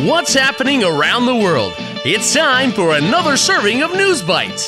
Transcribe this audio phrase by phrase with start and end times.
[0.00, 1.74] What's happening around the world?
[2.02, 4.66] It's time for another serving of News Bites.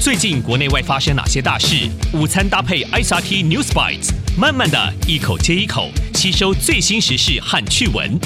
[0.00, 1.90] 最近国内外发生哪些大事？
[2.14, 8.20] 午餐搭配 ICRT News Bites，慢慢的一口接一口吸收最新时事和趣闻。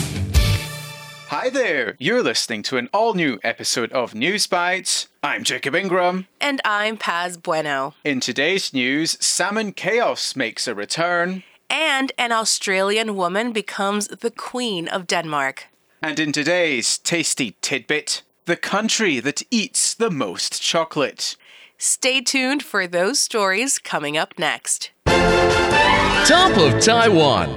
[1.30, 5.04] Hi there, you're listening to an all new episode of News Bites.
[5.22, 6.26] I'm Jacob Ingram.
[6.38, 7.94] And I'm Paz Bueno.
[8.04, 11.42] In today's news, Salmon Chaos makes a return.
[11.70, 15.68] And an Australian woman becomes the Queen of Denmark.
[16.05, 21.37] And in today's tasty tidbit, the country that eats the most chocolate.
[21.77, 24.91] Stay tuned for those stories coming up next.
[25.05, 27.49] Top of Taiwan.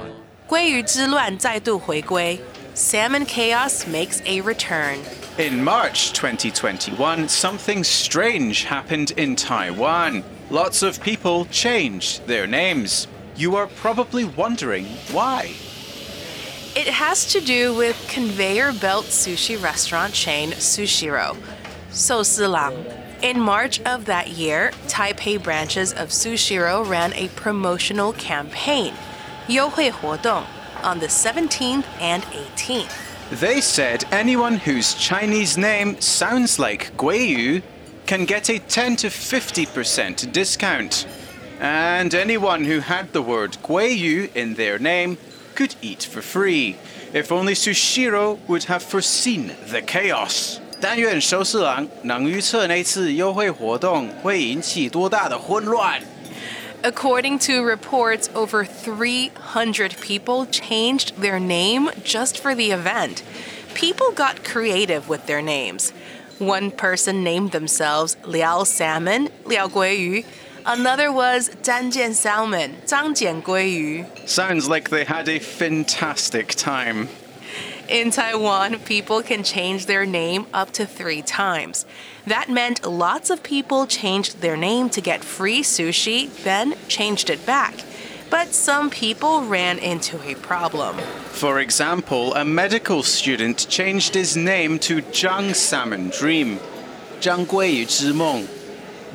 [0.47, 2.39] 鲑鱼之乱再度回归
[2.75, 4.99] Salmon chaos makes a return.
[5.37, 10.23] In March 2021, something strange happened in Taiwan.
[10.49, 13.07] Lots of people changed their names.
[13.35, 15.51] You are probably wondering why.
[16.76, 21.36] It has to do with conveyor belt sushi restaurant chain Sushiro,
[21.90, 22.96] Sosilang.
[23.22, 28.94] In March of that year, Taipei branches of Sushiro ran a promotional campaign,
[29.48, 30.46] Yohui Huodong,
[30.84, 32.92] on the 17th and 18th.
[33.40, 37.62] They said anyone whose Chinese name sounds like Guiyu
[38.06, 41.04] can get a 10 to 50% discount.
[41.58, 45.18] And anyone who had the word Guiyu in their name
[45.55, 46.75] could eat for free.
[47.13, 50.59] If only Sushiro would have foreseen the chaos.
[50.81, 56.01] 但愿寿司郎能预测那次优惠活动会引起多大的混乱。
[56.83, 63.23] According to reports, over 300 people changed their name just for the event.
[63.73, 65.91] People got creative with their names.
[66.37, 70.25] One person named themselves Liao Salmon, Liao Guiyu.
[70.65, 74.05] Another was Zhanjian Salmon, Zhangjian Guiyu.
[74.27, 77.07] Sounds like they had a fantastic time.
[77.87, 81.85] In Taiwan, people can change their name up to three times.
[82.25, 87.45] That meant lots of people changed their name to get free sushi, then changed it
[87.45, 87.75] back.
[88.31, 90.97] But some people ran into a problem.
[91.29, 96.59] For example, a medical student changed his name to Zhang Salmon Dream,
[97.21, 98.47] 张鲑鱼之梦.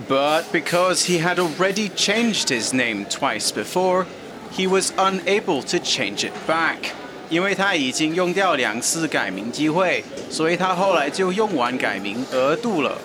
[0.09, 4.07] But because he had already changed his name twice before,
[4.51, 6.93] he was unable to change it back.
[7.29, 12.99] 因为他已经用掉两次改名机会，所以他后来就用完改名额度了。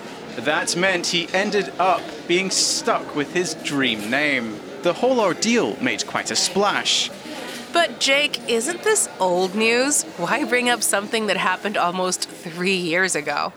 [0.44, 4.54] That meant he ended up being stuck with his dream name.
[4.82, 7.10] The whole ordeal made quite a splash.
[7.72, 10.04] But Jake, isn't this old news?
[10.18, 13.52] Why bring up something that happened almost three years ago?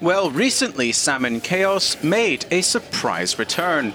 [0.00, 3.92] Well, recently Salmon Chaos made a surprise return.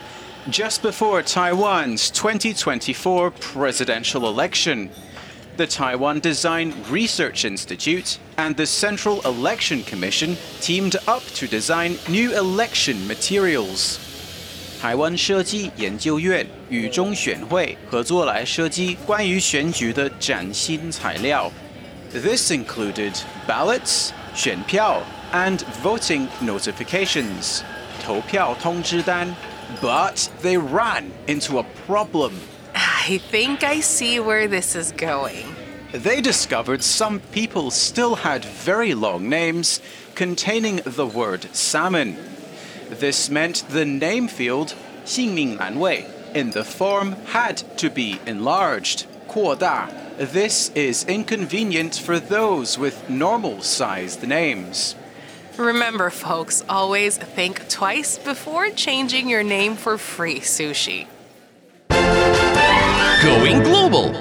[0.50, 4.92] Just before Taiwan's 2024 presidential election,
[5.58, 12.38] the Taiwan Design Research Institute and the Central Election Commission teamed up to design new
[12.38, 14.00] election materials.
[14.80, 21.52] 台湾设计研究院与中选会合作来设计关于选举的崭新材料。
[22.12, 23.14] This included
[23.48, 25.02] ballots, 选票
[25.32, 27.64] and voting notifications,
[28.04, 29.36] 投票通知单.
[29.82, 32.34] But they ran into a problem.
[32.74, 35.46] I think I see where this is going.
[35.92, 39.82] They discovered some people still had very long names
[40.14, 42.16] containing the word salmon.
[42.90, 44.76] This meant the name field,
[45.06, 49.90] 姓名栏位, in the form had to be enlarged, 扩大.
[50.18, 54.96] This is inconvenient for those with normal sized names.
[55.60, 61.08] Remember, folks, always think twice before changing your name for free sushi.
[63.22, 64.14] Going global.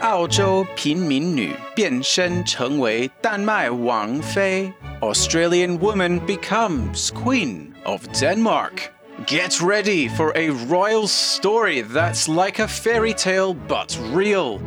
[0.00, 4.72] 澳洲平民女变身成为丹麦王妃。
[5.00, 8.92] Australian woman becomes Queen of Denmark.
[9.26, 14.60] Get ready for a royal story that's like a fairy tale but real.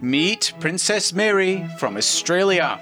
[0.00, 2.80] Meet Princess Mary from Australia.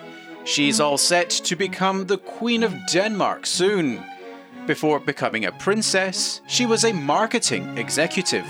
[0.50, 4.04] She's all set to become the Queen of Denmark soon.
[4.66, 8.48] Before becoming a princess, she was a marketing executive,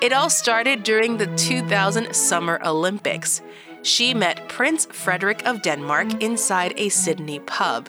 [0.00, 3.42] It all started during the 2000 Summer Olympics.
[3.82, 7.88] She met Prince Frederik of Denmark inside a Sydney pub.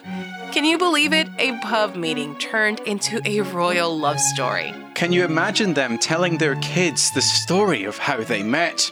[0.51, 1.27] Can you believe it?
[1.39, 4.71] A pub meeting turned into a royal love story.
[4.93, 8.91] Can you imagine them telling their kids the story of how they met?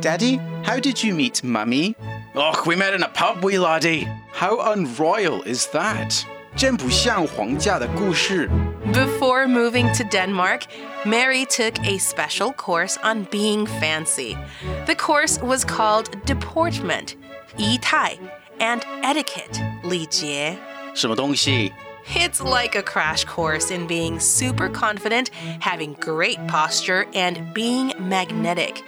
[0.00, 1.94] Daddy, how did you meet Mummy?
[2.37, 4.07] Oh, we met in a pub, wee laddie.
[4.31, 6.25] How unroyal is that?
[6.55, 8.49] 真不像皇家的故事。
[8.93, 10.63] Before moving to Denmark,
[11.03, 14.37] Mary took a special course on being fancy.
[14.85, 17.15] The course was called Deportment.
[17.57, 18.17] 仪态
[18.59, 20.57] and etiquette 礼节。
[20.93, 21.71] 什么东西？
[22.15, 25.29] It's like a crash course in being super confident,
[25.61, 28.83] having great posture, and being magnetic.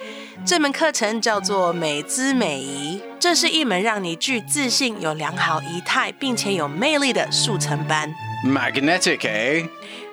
[0.46, 8.14] 这门课程叫做美姿美仪，这是一门让你具自信、有良好仪态，并且有魅力的速成班。
[8.46, 9.70] Magnetic, eh?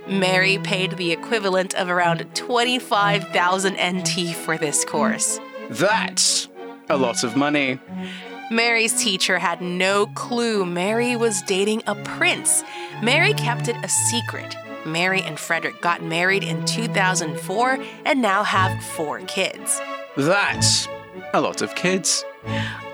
[0.08, 5.38] Mary paid the equivalent of around 25,000 NT for this course.
[5.70, 6.46] That's
[6.88, 7.78] a lot of money.
[8.49, 12.63] Mary's teacher had no clue Mary was dating a prince.
[13.01, 14.55] Mary kept it a secret.
[14.85, 19.81] Mary and Frederik got married in 2004 and now have four kids.
[20.15, 20.87] That's
[21.33, 22.23] a lot of kids.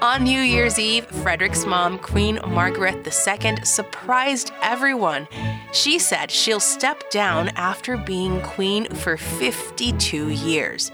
[0.03, 5.29] On New Year's Eve, Frederik's mom, Queen Margaret II, surprised everyone.
[5.71, 10.91] She said she'll step down after being queen for 52 years.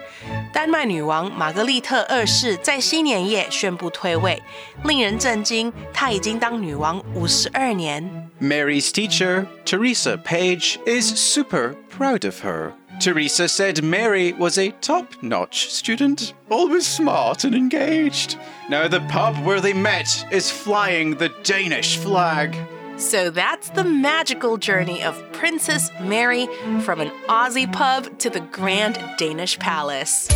[0.53, 4.39] 丹麦女王玛格丽特二世在新年夜宣布退位，
[4.83, 8.29] 令人震惊，她已经当女王五十二年。
[8.39, 12.73] Mary's teacher, Teresa Page, is super proud of her.
[12.99, 18.37] Teresa said Mary was a top notch student, always smart and engaged.
[18.69, 22.57] Now the pub where they met is flying the Danish flag.
[22.97, 26.47] So that's the magical journey of Princess Mary
[26.81, 30.27] from an Aussie pub to the Grand Danish Palace.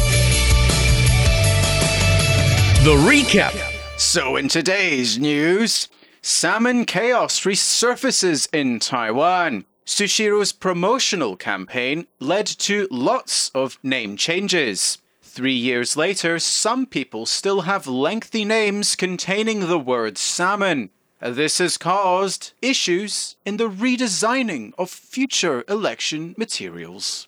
[2.84, 3.60] The recap.
[3.98, 5.90] So, in today's news,
[6.22, 9.66] salmon chaos resurfaces in Taiwan.
[9.86, 15.00] Sushiro's promotional campaign led to lots of name changes.
[15.22, 20.90] Three years later, some people still have lengthy names containing the word salmon.
[21.20, 27.28] This has caused issues in the redesigning of future election materials.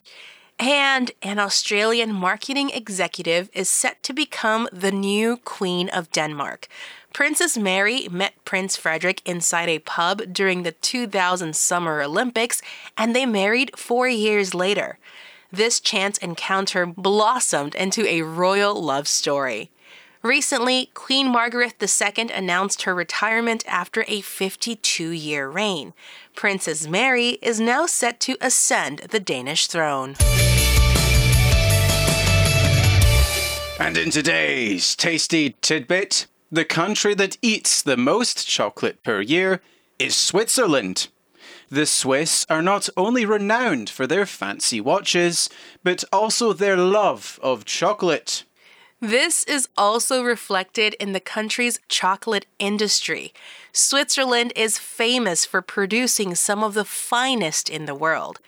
[0.57, 6.69] And an Australian marketing executive is set to become the new Queen of Denmark.
[7.11, 12.61] Princess Mary met Prince Frederik inside a pub during the 2000 Summer Olympics,
[12.97, 14.97] and they married four years later.
[15.51, 19.69] This chance encounter blossomed into a royal love story.
[20.25, 25.93] Recently, Queen Margaret II announced her retirement after a 52 year reign.
[26.35, 30.15] Princess Mary is now set to ascend the Danish throne.
[33.79, 39.61] And in today's tasty tidbit, the country that eats the most chocolate per year
[39.99, 41.07] is Switzerland.
[41.69, 45.51] The Swiss are not only renowned for their fancy watches,
[45.83, 48.43] but also their love of chocolate.
[49.01, 53.33] This is also reflected in the country's chocolate industry.
[53.73, 58.39] Switzerland is famous for producing some of the finest in the world.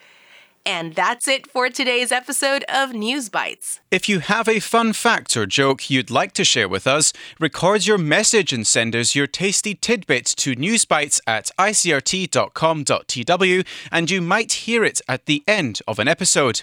[0.64, 3.80] And that's it for today's episode of News Bites.
[3.90, 7.86] If you have a fun fact or joke you'd like to share with us, record
[7.86, 14.52] your message and send us your tasty tidbits to newsbites at icrt.com.tw, and you might
[14.52, 16.62] hear it at the end of an episode.